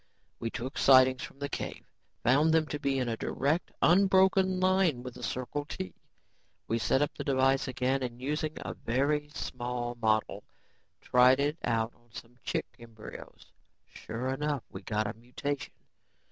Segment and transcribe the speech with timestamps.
[0.39, 1.85] We took sightings from the cave,
[2.23, 5.93] found them to be in a direct, unbroken line with the Circle T.
[6.67, 10.43] We set up the device again and using a very small model,
[11.01, 13.51] tried it out on some chick embryos.
[13.85, 15.75] Sure enough, we got a mutation.